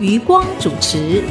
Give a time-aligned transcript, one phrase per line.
[0.00, 1.24] 余光主持。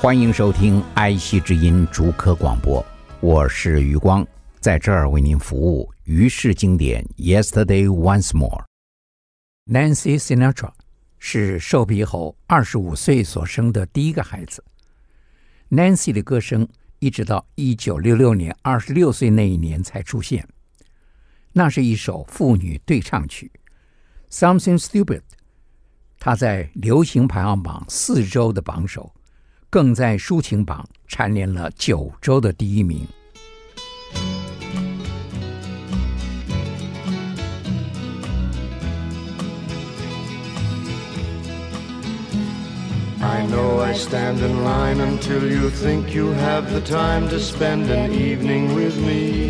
[0.00, 2.84] 欢迎收听爱惜之音竹科广播，
[3.20, 4.26] 我是余光，
[4.58, 5.88] 在这儿为您服务。
[6.02, 8.64] 于是经典，Yesterday Once More。
[9.70, 10.72] Nancy Sinatra
[11.20, 14.64] 是瘦皮猴二十五岁所生的第一个孩子。
[15.70, 16.66] Nancy 的歌声
[16.98, 20.44] 一直到一九六六年二十六岁那一年才出现，
[21.52, 23.50] 那是一首妇女对唱曲
[24.32, 25.18] 《Something Stupid》，
[26.18, 29.12] 她在流行排行榜四周的榜首。
[29.70, 33.06] 更在抒情榜蝉联了九周的第一名。
[43.22, 48.10] I know I stand in line until you think you have the time to spend an
[48.12, 49.49] evening with me.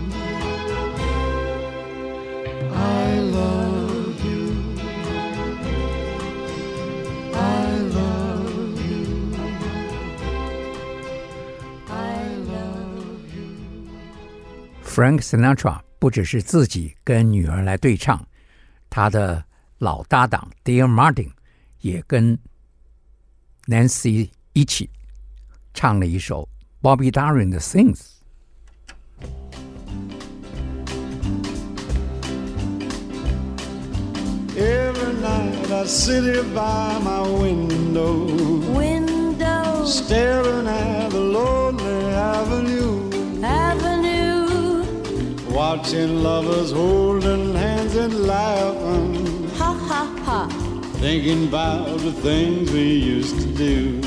[14.93, 18.27] Frank Sinatra 不只是自己跟女儿来对唱，
[18.89, 19.41] 他的
[19.77, 21.29] 老搭档 Dean Martin
[21.79, 22.37] 也跟
[23.67, 24.89] Nancy 一起
[25.73, 26.49] 唱了一首
[26.81, 28.01] Bobby Darin 的 Things。
[34.57, 38.25] Every night I sit here by my window,
[38.75, 43.09] window, staring at the lonely avenue
[45.53, 50.47] watching lovers holding hands and laughing, ha ha ha.
[50.99, 54.01] thinking about the things we used to do.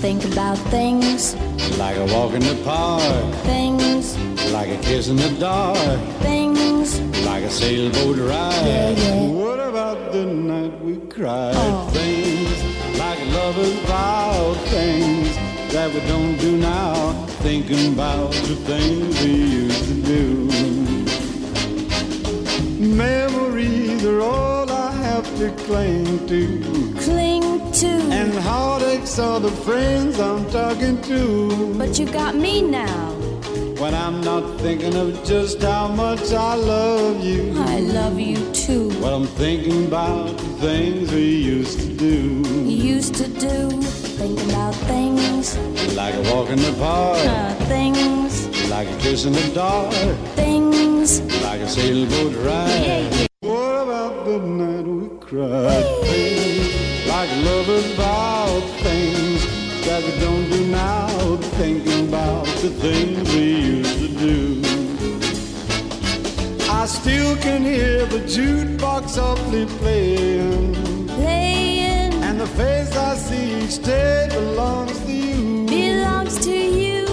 [0.00, 1.34] Think about things,
[1.76, 4.16] Like a walk in the park, things,
[4.52, 7.00] like a kiss in the dark, things.
[7.26, 8.66] like a sailboat ride.
[8.66, 9.22] Yeah, yeah.
[9.28, 11.54] What about the night we cried?
[11.56, 11.88] Oh.
[11.92, 15.34] Things like lovers vow, things
[15.72, 17.17] that we don't do now.
[17.40, 20.24] Thinking about the things we used to do.
[22.78, 26.94] Memories are all I have to cling to.
[27.00, 27.86] Cling to.
[27.86, 31.74] And heartaches are the friends I'm talking to.
[31.78, 33.14] But you got me now.
[33.78, 37.54] when I'm not thinking of just how much I love you.
[37.56, 38.88] I love you too.
[39.00, 42.42] Well, I'm thinking about the things we used to do.
[42.66, 43.68] Used to do,
[44.18, 45.56] think about things,
[45.96, 49.92] Like a walk in the park, uh, things, like a kiss in the dark,
[50.34, 51.20] things.
[51.42, 52.68] like a sailboat ride.
[52.68, 53.26] Yeah, yeah.
[53.40, 55.84] What about the night we cried?
[56.10, 59.40] Things like lovers vow, things
[59.86, 61.08] that we don't do now.
[61.60, 64.36] Thinking about the things we used to do.
[66.70, 70.74] I still can hear the jukebox softly playing,
[71.08, 71.57] Playing
[72.38, 75.66] and the face I see each day belongs to you.
[75.66, 77.04] belongs to you.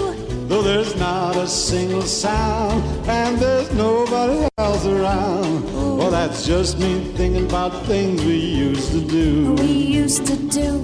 [0.46, 5.64] Though there's not a single sound and there's nobody else around.
[5.98, 9.54] Well, that's just me thinking about things we used to do.
[9.54, 10.80] We used to do,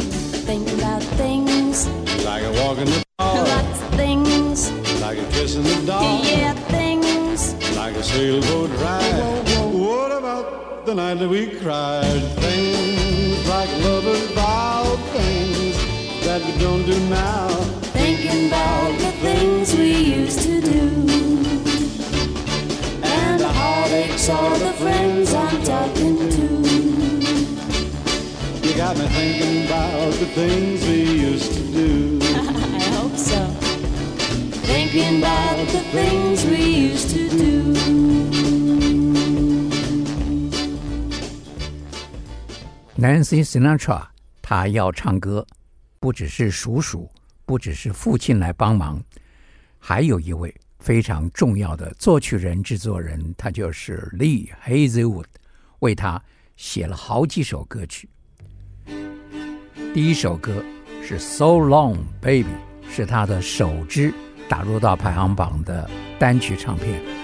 [0.49, 1.87] think about things,
[2.25, 4.73] Like a walk in the park, lots of things.
[5.01, 7.55] like a kiss in the dark, Yeah, things.
[7.77, 9.49] like a sailboat ride.
[9.73, 12.42] What about the night that we cried?
[30.35, 32.19] Things we used to do.
[32.23, 33.49] I hope so.
[34.65, 37.75] Thinking about the things we used to do.
[42.97, 44.07] Nancy Sinatra，
[44.41, 45.47] 她要唱歌，
[46.01, 47.11] 不只是叔叔，
[47.45, 49.03] 不只是父亲来帮忙，
[49.79, 55.27] 还有一位非常重要的作曲人、制作人，他就是 Lee Hazelwood，
[55.81, 56.23] 为他
[56.57, 58.09] 写了好几首歌曲。
[59.95, 60.65] 第一首歌
[61.03, 62.45] 是《So Long Baby》，
[62.91, 64.11] 是他的首支
[64.49, 67.22] 打入到排行榜的单曲唱片。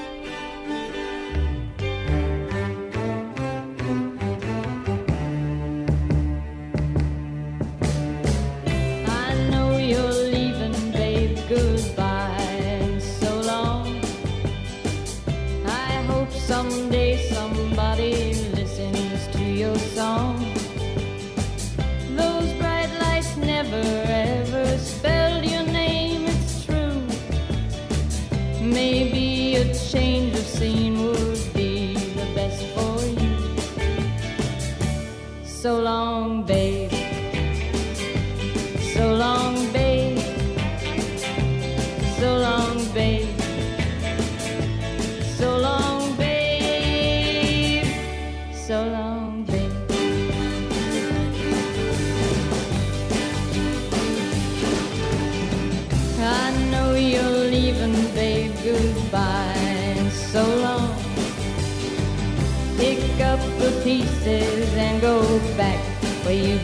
[35.68, 36.17] So long,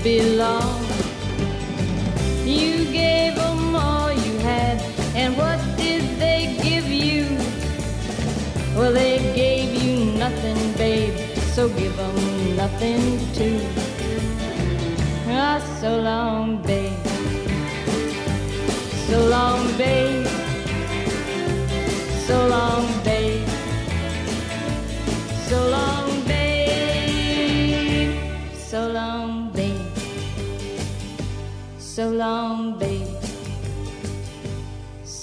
[0.05, 0.85] belong.
[2.45, 4.79] You gave them all you had,
[5.17, 7.25] and what did they give you?
[8.77, 11.17] Well, they gave you nothing, babe,
[11.55, 12.17] so give them
[12.55, 13.59] nothing too.
[15.27, 16.93] Ah, so long, babe.
[19.09, 20.27] So long, babe.
[22.27, 22.94] So long,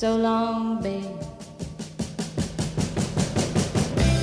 [0.01, 1.05] So long, babe.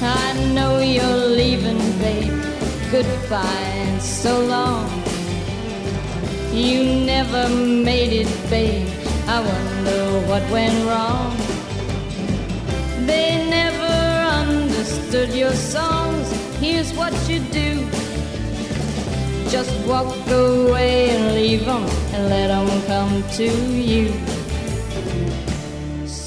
[0.02, 2.34] I know you're leaving, babe.
[2.90, 4.90] Goodbye and so long.
[6.52, 8.88] You never made it, babe.
[9.28, 11.36] I wonder what went wrong.
[13.06, 13.94] They never
[14.42, 16.28] understood your songs.
[16.58, 17.86] Here's what you do.
[19.48, 24.37] Just walk away and leave them and let them come to you.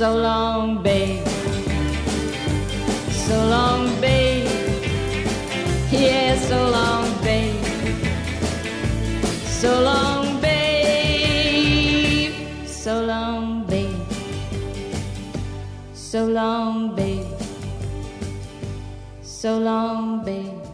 [0.01, 1.23] So long, babe.
[3.11, 4.49] So long, babe.
[5.91, 7.63] Yeah, so long, babe.
[9.45, 12.33] So long, babe.
[12.65, 14.01] So long, babe.
[15.93, 17.27] So long, babe.
[19.21, 20.65] So long, babe.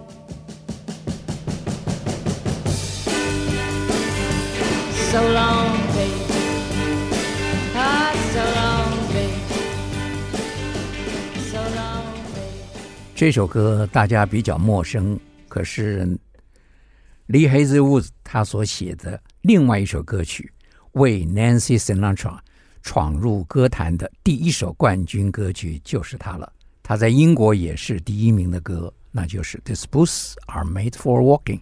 [5.11, 5.86] So long,
[13.17, 16.05] 这首歌大家比较陌生，可是
[17.27, 20.53] Lee Hazelwood 他所写的另外一首歌曲，
[20.91, 22.37] 为 Nancy Sinatra
[22.83, 26.53] 闯入歌坛的第一首冠军歌曲就是他了。
[26.83, 31.61] 他在英国也是第一名的歌，那就是《These Boots Are Made for Walking》。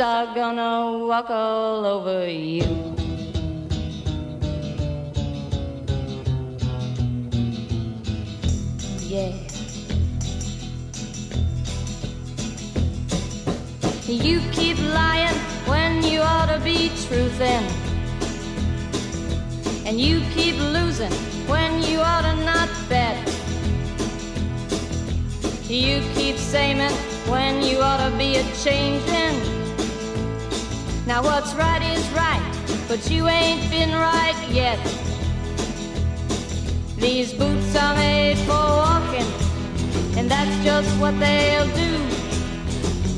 [0.00, 2.64] are gonna walk all over you.
[9.06, 9.32] Yeah.
[14.06, 17.62] You keep lying when you ought to be truthin'.
[19.86, 21.12] And you keep losing
[21.46, 23.16] when you ought to not bet.
[25.68, 26.80] You keep saying
[27.28, 29.53] when you ought to be a changing.
[31.06, 32.42] Now what's right is right,
[32.88, 34.78] but you ain't been right yet.
[36.96, 39.26] These boots are made for walking,
[40.16, 41.98] and that's just what they'll do.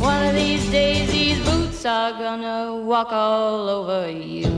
[0.03, 4.51] One of these days, these boots are gonna walk all over you.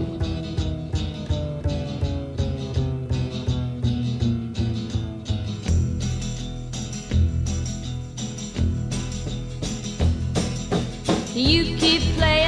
[11.35, 12.48] You keep playing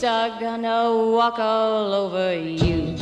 [0.00, 2.96] Boots are gonna walk all over you.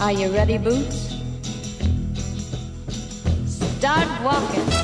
[0.00, 1.14] Are you ready, Boots?
[3.46, 4.81] Start walking.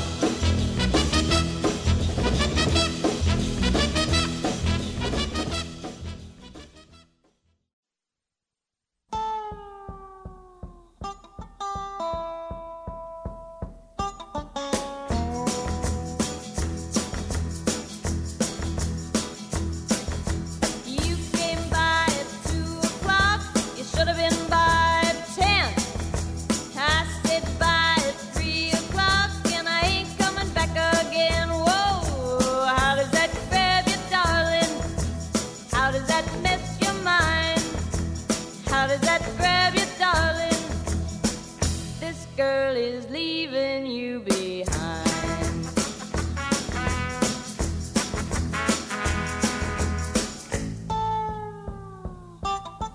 [38.99, 40.49] Does that grab you, darling?
[42.01, 45.05] This girl is leaving you behind.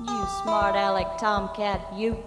[0.01, 2.23] You smart aleck tomcat, you.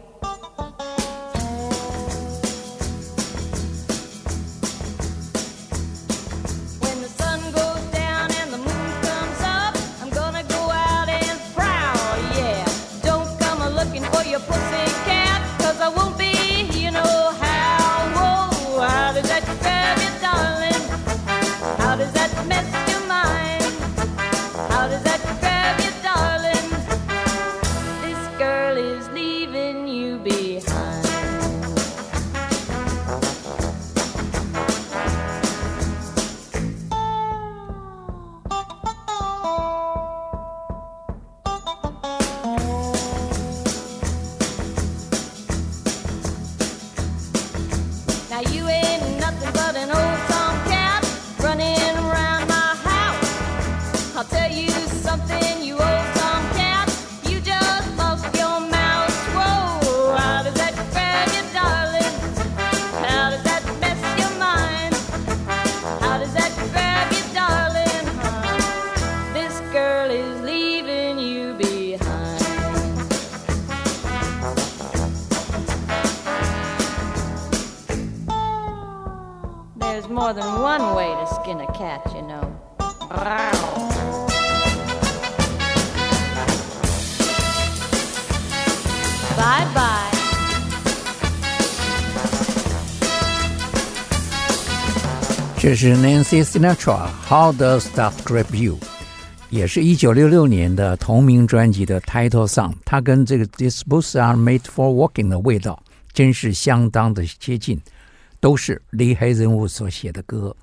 [80.27, 82.43] more than one way to skin a cat, you know.
[83.07, 83.51] Brow.
[89.37, 90.11] Bye bye.
[96.01, 98.75] Nancy Sinatra，《How Does That Grab You》，
[99.49, 102.73] 也是一九六六年的同名专辑的 title song。
[102.83, 105.81] 它跟这个《These Boots Are Made for Walking" 的味道
[106.11, 107.81] 真是相当的接近。
[108.47, 110.55] 都是李黑人物所写的歌，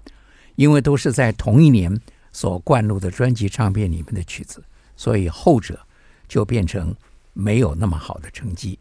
[0.54, 2.00] 因为都是在同一年
[2.32, 4.64] 所灌入的专辑唱片里面的曲子，
[4.96, 5.78] 所以后者
[6.26, 6.96] 就变成
[7.34, 8.78] 没有那么好的成绩。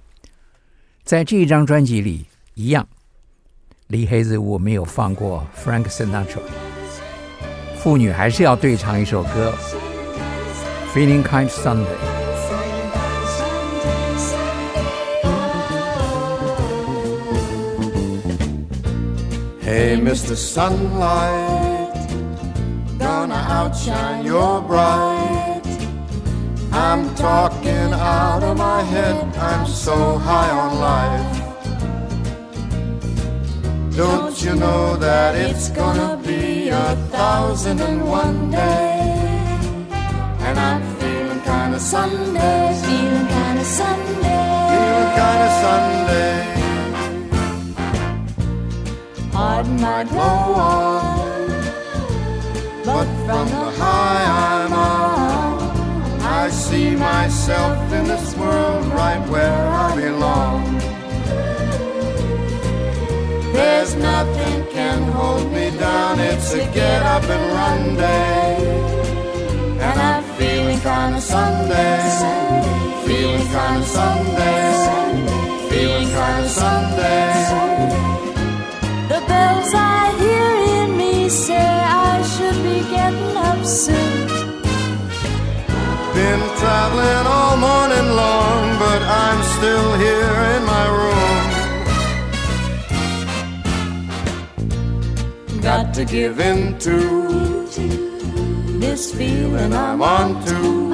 [1.04, 2.88] 在这一张专辑里，一样。
[3.88, 6.40] 李黑人物没有放过 Frank Sinatra，
[7.76, 9.54] 妇女还是要对唱一首歌
[10.96, 11.98] 《Feeling Kind Sunday》。
[19.76, 20.36] Hey, Mr.
[20.36, 22.08] Sunlight,
[23.00, 25.64] gonna outshine your bright.
[26.72, 31.36] I'm talking out of my head, I'm so high on life.
[33.98, 39.02] Don't you know that it's gonna be a thousand and one day?
[40.46, 44.44] And I'm feeling kinda Sunday, Feeling kinda Sunday.
[44.70, 46.63] feeling kinda Sunday.
[49.34, 51.50] Heart might blow on,
[52.86, 59.96] But from the high I'm on, I see myself in this world right where I
[59.96, 60.78] belong.
[63.54, 68.58] There's nothing can hold me down, it's a get up and run day.
[69.80, 72.02] And I'm feeling kinda Sunday,
[73.08, 78.13] feeling kinda Sunday, feeling kinda Sunday.
[82.90, 84.28] Getting up soon.
[86.14, 91.14] Been traveling all morning long, but I'm still here in my room.
[95.62, 96.98] Got to give in to
[98.80, 100.94] This feeling I'm on to.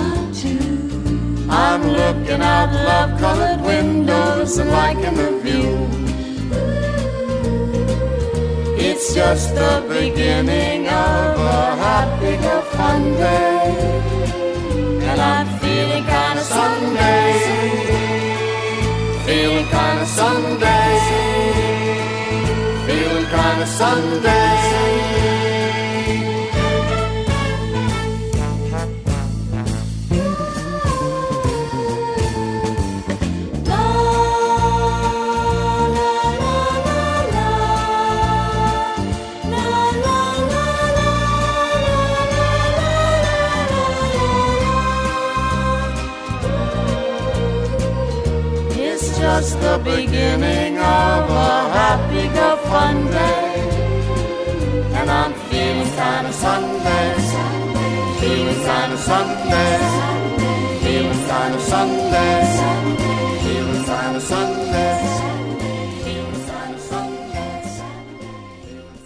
[1.51, 6.08] I'm looking out love colored windows and liking the view.
[9.09, 13.73] It's just the beginning of a happy go fun day.
[15.01, 17.33] And I'm feeling kinda Sunday.
[19.25, 20.99] Feeling kinda Sunday.
[22.85, 24.88] Feeling kinda Sunday.
[49.69, 50.39] Happy birthday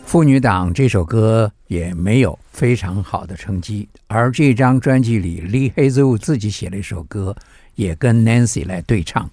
[0.06, 7.36] 妇女党这首歌也没有非常好的成绩，而这张专辑里，Lee Hazel 自己写了一首歌，
[7.76, 9.30] 也跟 Nancy 来对唱。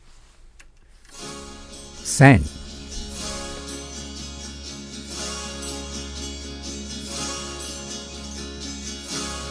[2.11, 2.43] San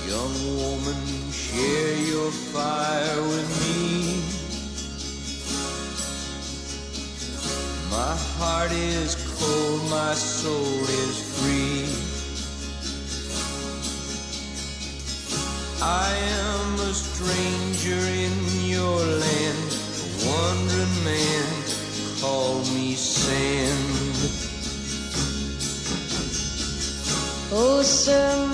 [0.06, 4.22] Young woman, share your fire with me.
[7.89, 11.88] My heart is cold, my soul is free.
[15.82, 18.18] I am a stranger
[27.82, 28.49] Oh,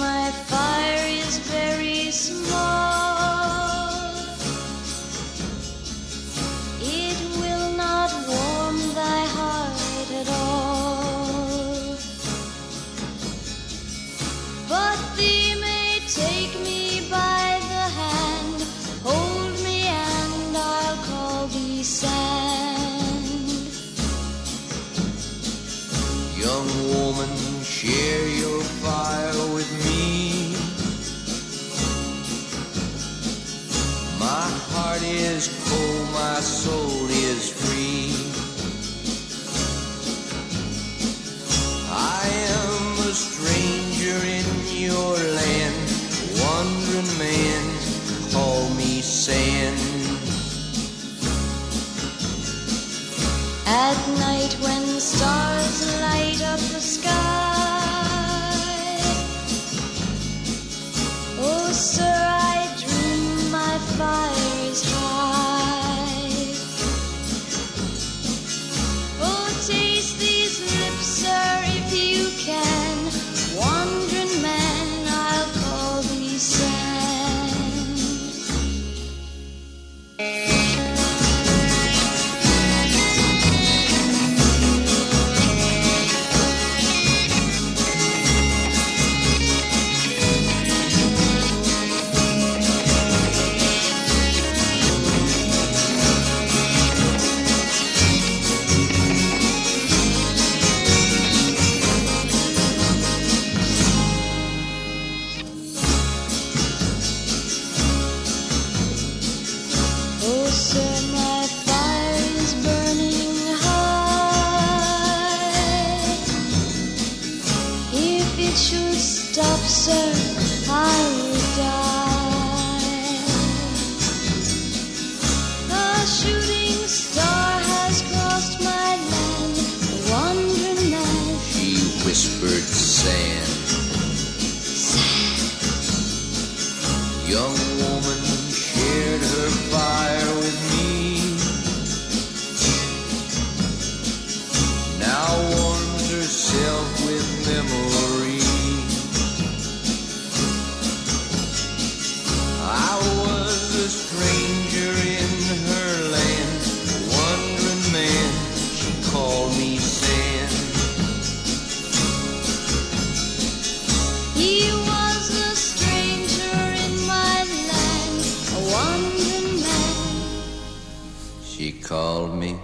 [171.58, 172.60] She called me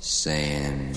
[0.00, 0.96] sand.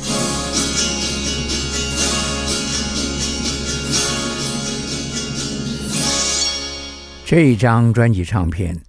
[7.25, 8.81] 这一张专辑唱片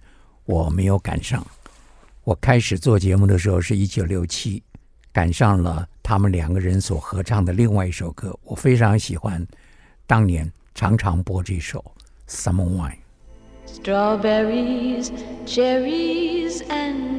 [0.45, 1.45] 我没有赶上。
[2.23, 4.63] 我开始做节目的时候是一九六七，
[5.11, 9.45] 赶上了他们两个人所合唱的另外一首歌，我非常喜欢，
[10.07, 11.83] 当年常常播这首
[12.33, 12.91] 《Summer Wine》。
[13.67, 15.11] Strawberries,
[15.45, 17.18] cherries, and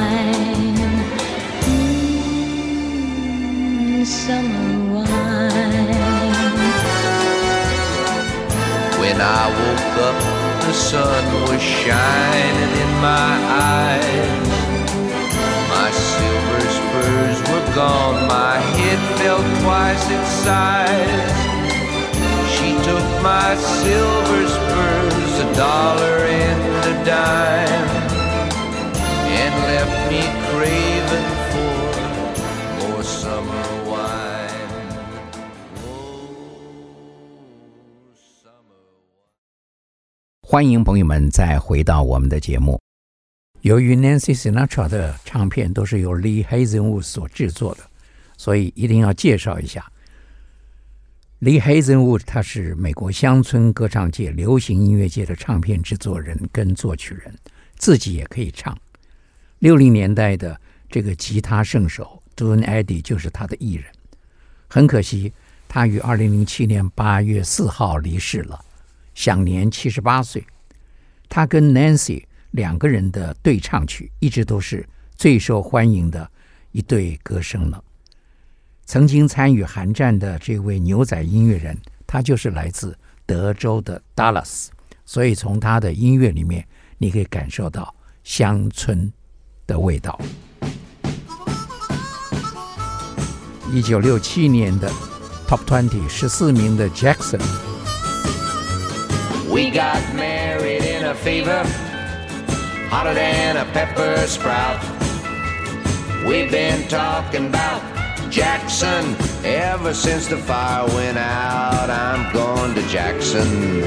[4.11, 5.07] Summer wine.
[8.99, 10.19] When I woke up,
[10.67, 13.31] the sun was shining in my
[13.79, 14.49] eyes.
[15.71, 21.39] My silver spurs were gone, my head fell twice its size.
[22.55, 27.89] She took my silver spurs, a dollar and a dime,
[29.39, 30.21] and left me
[30.51, 30.90] craving
[40.51, 42.77] 欢迎朋友们再回到我们的节目。
[43.61, 47.83] 由于 Nancy Sinatra 的唱片都是由 Lee Hazenwood 所制作的，
[48.35, 49.89] 所以一定要介绍一下。
[51.39, 57.33] Lee Hazenwood 他是美国乡村歌唱界、流行音乐界的唱片制作人跟作曲人，
[57.77, 58.77] 自己也可以唱。
[59.59, 60.59] 六零年代的
[60.89, 63.85] 这个吉他圣手 Duane Eddy 就是他的艺人。
[64.67, 65.31] 很可惜，
[65.69, 68.59] 他于二零零七年八月四号离世了，
[69.21, 70.43] 享年七十八岁。
[71.29, 74.83] 他跟 Nancy 两个人的对唱曲一直都是
[75.15, 76.27] 最受欢迎的
[76.71, 77.83] 一对歌声了。
[78.83, 84.69] 曾经参与韩战的这位牛仔音乐人，他就是来自德州的 Dallas，
[85.05, 89.13] 所以从他的音乐里面，你可以感受到乡村
[89.67, 90.19] 的味道。
[93.71, 94.91] 一九六七年的
[95.47, 97.70] Top Twenty 十四名的 Jackson。
[99.51, 101.63] We got married in a fever,
[102.89, 104.81] hotter than a pepper sprout.
[106.25, 107.81] We've been talking about
[108.31, 111.89] Jackson ever since the fire went out.
[111.89, 113.83] I'm going to Jackson.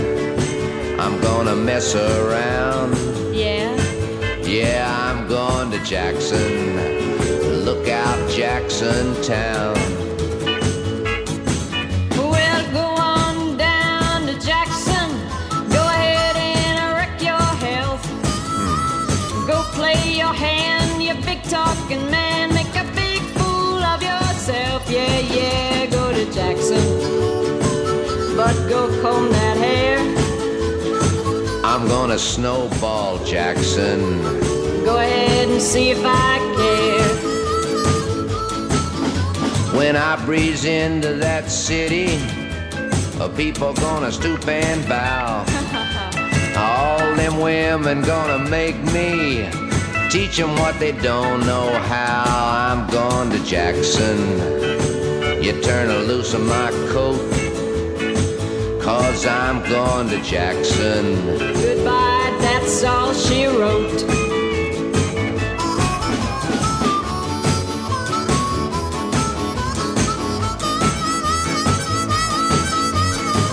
[1.00, 2.94] I'm gonna mess around.
[3.35, 3.74] Yeah.
[4.42, 7.64] Yeah, I'm going to Jackson.
[7.64, 9.84] Look out, Jackson Town.
[28.44, 29.98] But go comb that hair.
[31.64, 34.20] I'm gonna snowball Jackson.
[34.85, 37.09] Go ahead and see if I care.
[39.78, 42.18] When I breeze into that city,
[43.18, 45.46] uh, people gonna stoop and bow.
[46.59, 49.48] All them women gonna make me
[50.11, 52.24] teach 'em what they don't know how.
[52.68, 54.18] I'm going to Jackson.
[55.42, 57.20] You turn a loose of my coat,
[58.85, 61.14] cause I'm going to Jackson.
[61.38, 64.01] Goodbye, that's all she wrote.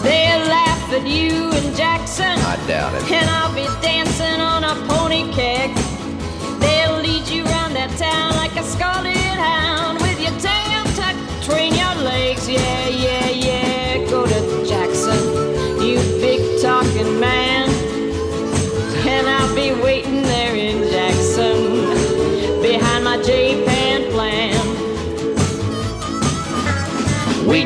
[0.03, 3.09] They'll laugh at you in Jackson, I doubt it.
[3.09, 5.73] and I'll be dancing on a pony keg.
[6.59, 11.73] They'll lead you round that town like a scarlet hound with your tail tucked between
[11.73, 12.49] your legs.
[12.49, 12.80] Yeah.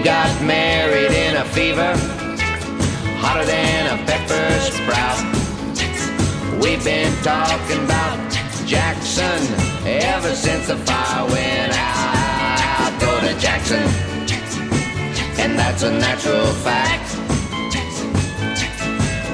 [0.05, 1.97] Got married in a fever,
[3.17, 5.17] hotter than a pepper sprout.
[6.61, 8.31] We've been talking about
[8.67, 9.41] Jackson
[9.83, 13.01] ever since the fire went out.
[13.01, 13.81] Go to Jackson,
[15.39, 17.15] and that's a natural fact.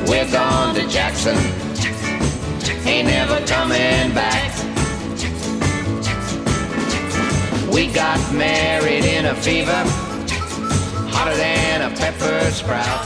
[0.07, 1.35] We're gone to Jackson,
[2.87, 4.55] ain't never coming back.
[7.73, 9.83] We got married in a fever,
[11.21, 13.05] hotter than a pepper sprout.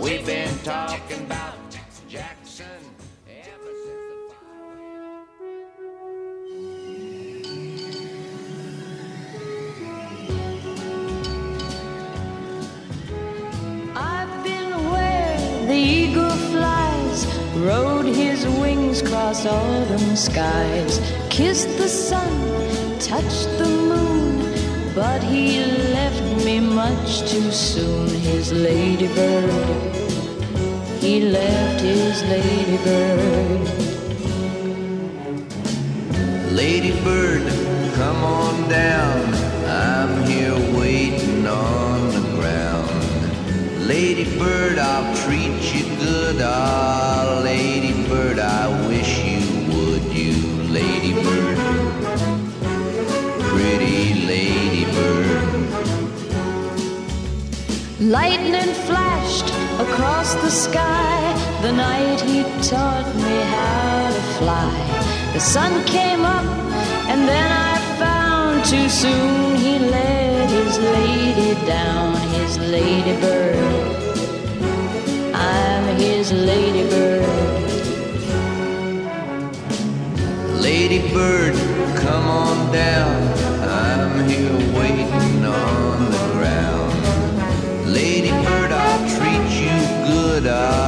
[0.00, 1.56] We've been talking about
[2.08, 2.66] Jackson
[3.28, 4.70] ever since the fire.
[13.96, 22.30] I've been where the eagle flies, rode his wings across autumn skies, kissed the sun,
[23.00, 28.08] touched the moon, but he left me much too soon.
[28.08, 29.50] His ladybird,
[31.00, 33.66] he left his ladybird.
[36.60, 37.42] Ladybird,
[37.94, 39.22] come on down.
[39.66, 43.86] I'm here waiting on the ground.
[43.86, 46.36] Lady Bird, I'll treat you good.
[46.40, 50.02] Ah, Lady Bird, I wish you would.
[50.20, 50.34] You,
[50.78, 51.12] Lady
[58.10, 61.16] Lightning flashed across the sky
[61.62, 65.30] the night he taught me how to fly.
[65.32, 66.44] The sun came up,
[67.08, 73.54] and then I found too soon he let his lady down, his ladybird.
[75.32, 77.22] I'm his ladybird.
[80.60, 81.54] Ladybird,
[82.02, 83.22] come on down.
[83.62, 85.29] I'm here waiting
[90.42, 90.50] good.
[90.50, 90.79] Uh,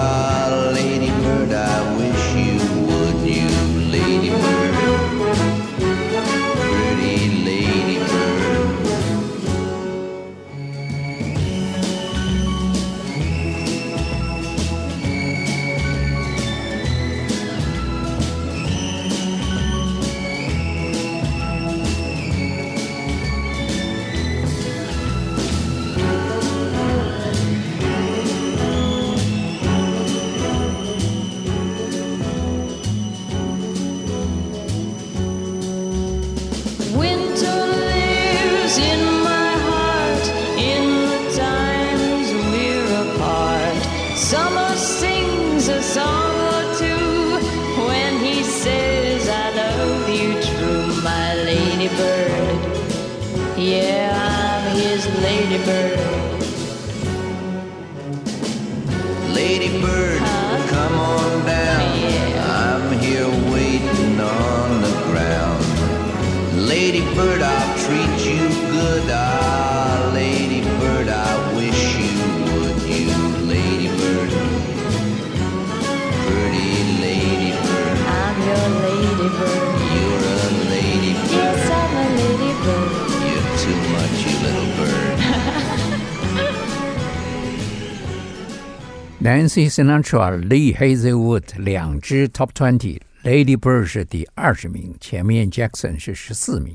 [89.52, 96.74] C Sinatra Lee Hazelwood 两支 Top Twenty，Lady Bird 是第二十名，前面 Jackson 是十四名。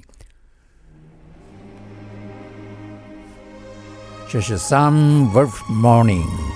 [4.30, 6.47] 这是 Some Worth Morning。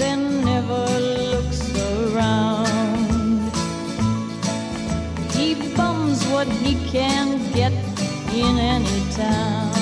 [0.00, 0.86] And never
[1.32, 3.50] looks around.
[5.32, 7.72] He bums what he can get
[8.34, 9.72] in any town.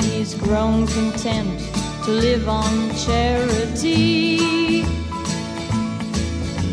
[0.00, 1.60] He's grown content
[2.04, 4.84] to live on charity.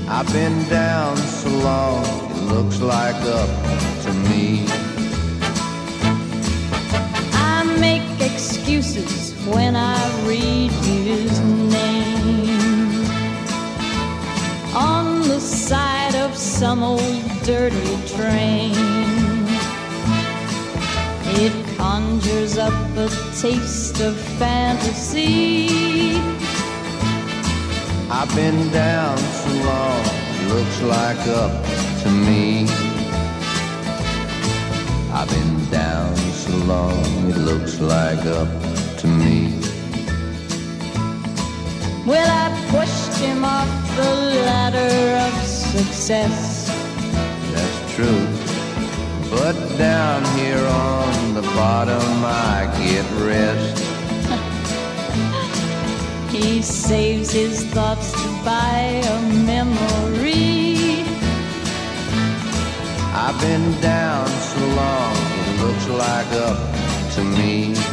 [0.08, 3.63] I've been down so long, it looks like up
[9.48, 13.06] when I read his name
[14.74, 18.74] on the side of some old dirty train.
[21.36, 23.10] It conjures up a
[23.42, 26.18] taste of fantasy.
[28.10, 30.06] I've been down so long,
[30.40, 31.66] it looks like up
[32.04, 32.68] to me.
[35.12, 38.73] I've been down so long, it looks like up
[42.06, 44.04] Well, I pushed him off the
[44.46, 46.68] ladder of success.
[47.54, 48.28] That's true.
[49.30, 53.82] But down here on the bottom, I get rest.
[56.34, 61.04] He saves his thoughts to buy a memory.
[63.14, 65.16] I've been down so long,
[65.48, 66.58] it looks like up
[67.14, 67.93] to me.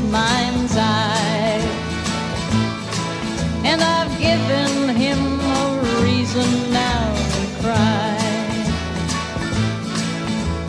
[0.00, 1.60] His mind's eye.
[3.64, 8.16] And I've given him a reason now to cry.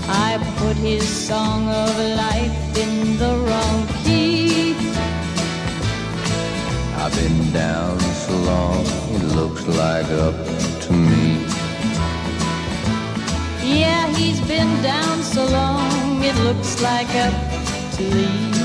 [0.08, 4.76] I put his song of life in the wrong key.
[6.98, 10.36] I've been down so long, it looks like up
[10.84, 11.46] to me.
[13.64, 17.34] Yeah, he's been down so long, it looks like up
[17.96, 18.61] to Lee.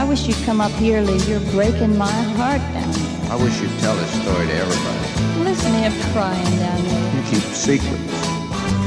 [0.00, 1.18] I wish you'd come up here, Lee.
[1.28, 3.32] You're breaking my heart down here.
[3.32, 5.44] I wish you'd tell this story to everybody.
[5.44, 7.16] Listen to him crying down there.
[7.16, 8.28] You keep secrets.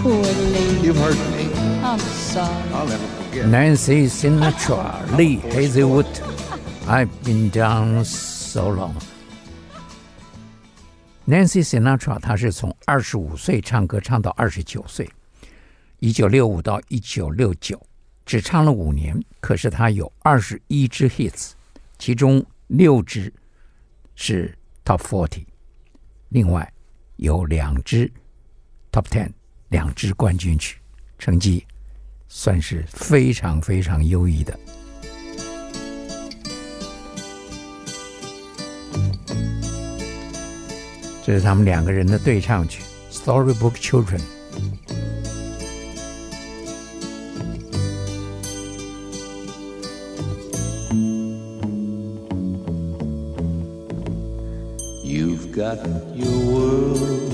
[0.02, 0.80] Poor Lee.
[0.82, 1.54] You've hurt me.
[1.84, 2.50] I'm sorry.
[2.74, 3.48] I'll never forget.
[3.48, 6.08] Nancy Sinatra, Lee Hazlewood.
[6.88, 8.96] I've been down so long.
[11.28, 15.08] Nancy Sinatra，她是从二十五岁唱歌唱到二十九岁，
[16.00, 17.80] 一九六五到一九六九。
[18.26, 19.22] 只唱了五年。
[19.40, 21.52] 可是他有二十一支 hits，
[21.98, 23.34] 其中六支
[24.16, 25.46] 是 top forty，
[26.30, 26.72] 另外
[27.18, 28.12] 有两支
[28.92, 29.30] top ten，
[29.70, 30.78] 两支冠军曲，
[31.20, 31.66] 成绩
[32.28, 34.58] 算是非常非常优异的。
[41.26, 44.20] 这是他们两个人的对唱曲《Storybook Children》。
[55.56, 55.78] Got
[56.16, 57.32] your world,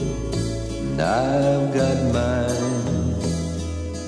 [0.82, 3.15] and I've got mine,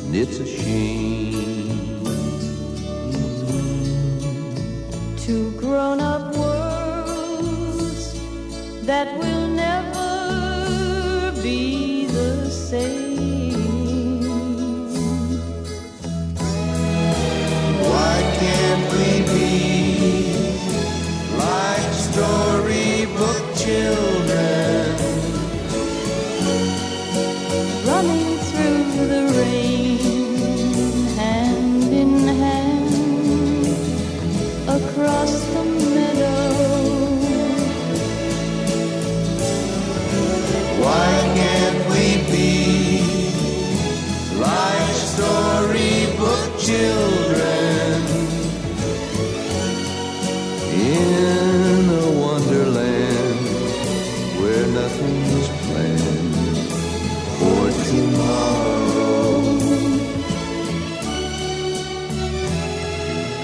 [0.03, 2.03] and it's a shame.
[5.15, 8.19] Two grown up worlds
[8.85, 9.50] that will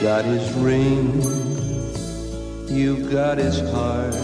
[0.07, 1.21] got his ring,
[2.69, 4.15] you've got his heart.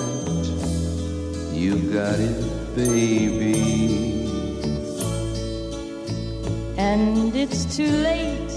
[1.52, 2.40] You got it,
[2.74, 4.30] baby.
[6.78, 8.50] And it's too late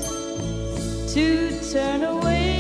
[1.15, 2.56] to turn away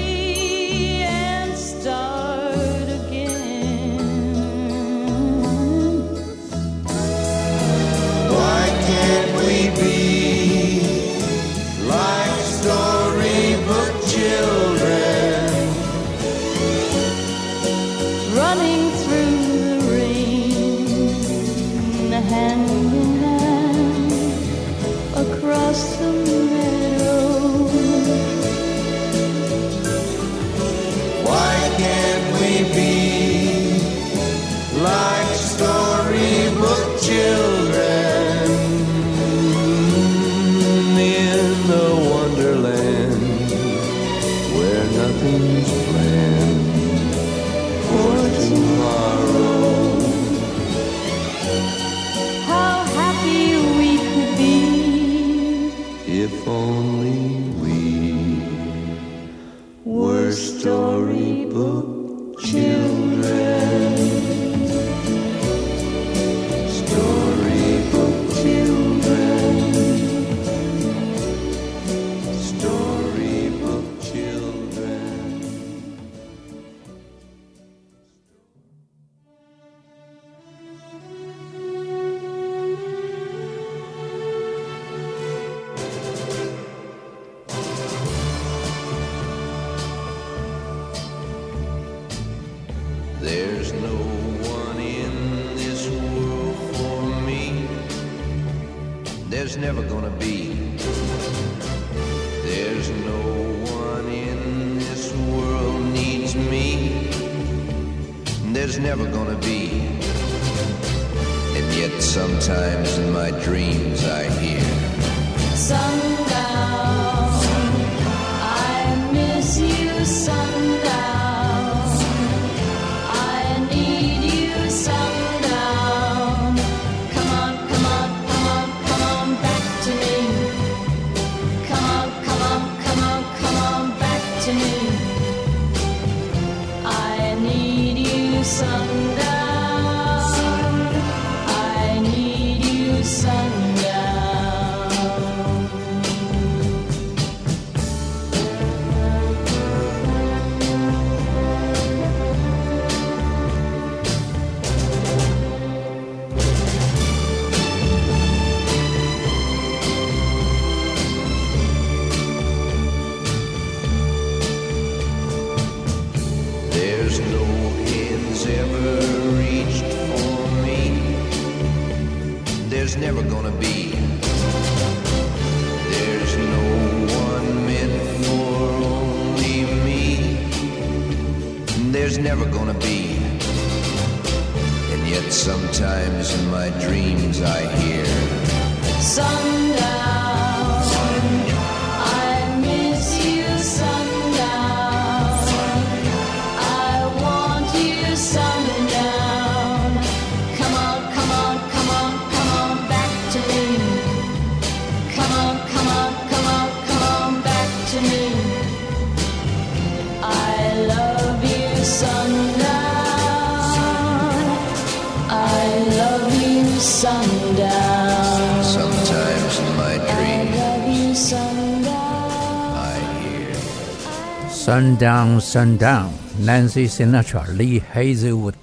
[225.47, 228.55] Sun Down，Nancy Sinatra, Lee Hazelwood。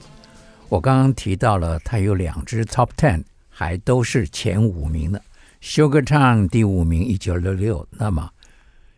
[0.67, 5.21] 我刚刚提到了，他有两支 Top Ten，还都是前五名的。
[5.61, 7.87] Sugar Town 第五名，一九六六。
[7.89, 8.29] 那么，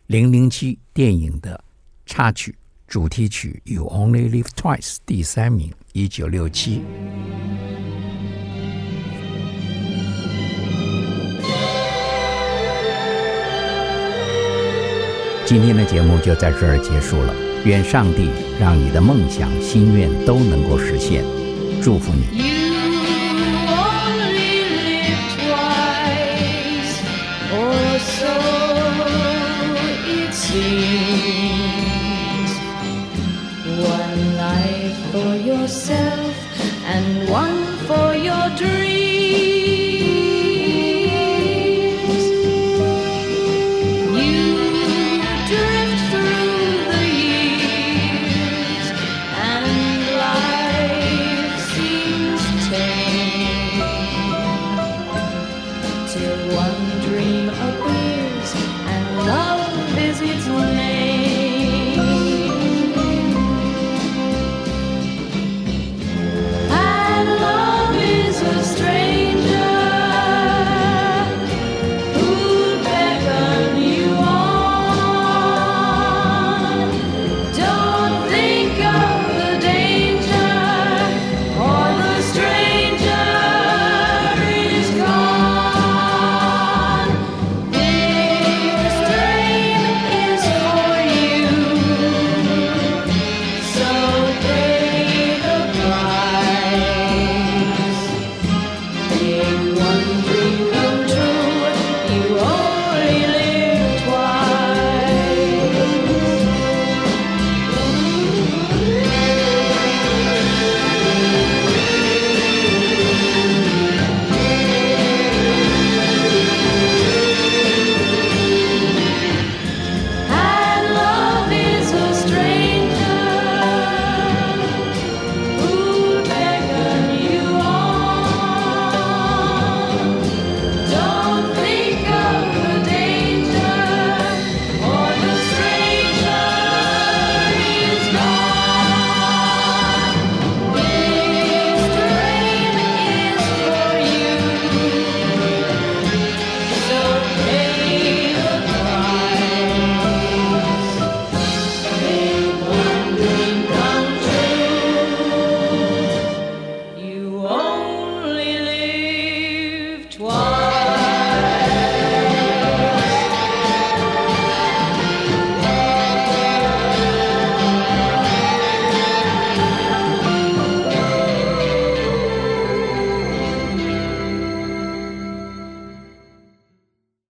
[0.08, 1.62] 零零七电影的
[2.06, 2.56] 插曲
[2.88, 6.82] 主题曲《You Only Live Twice》第三名，一九六七。
[15.44, 17.32] 今天的节目就在这儿结束了，
[17.66, 21.24] 愿上帝让你的梦想、心愿都能够实现，
[21.82, 22.65] 祝福你。